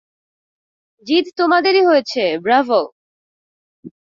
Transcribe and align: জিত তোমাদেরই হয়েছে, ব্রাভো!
জিত 1.07 1.25
তোমাদেরই 1.39 1.83
হয়েছে, 1.85 2.23
ব্রাভো! 2.43 2.79